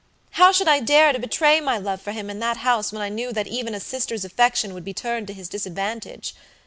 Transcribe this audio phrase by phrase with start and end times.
[0.31, 3.09] How should I dare to betray my love for him in that house when I
[3.09, 6.33] knew that even a sister's affection would be turned to his disadvantage?